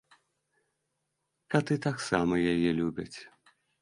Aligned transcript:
Каты 1.55 1.73
таксама 1.87 2.33
яе 2.55 2.69
любяць. 2.79 3.15